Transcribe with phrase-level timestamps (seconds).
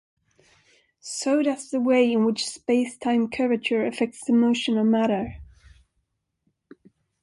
[1.11, 5.37] So does the way in which spacetime curvature affects the motion of matter.